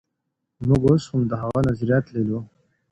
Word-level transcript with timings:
موږ 0.67 0.81
اوس 0.87 1.03
هم 1.11 1.21
د 1.31 1.33
هغه 1.41 1.59
نظريات 1.67 2.05
لولو. 2.13 2.39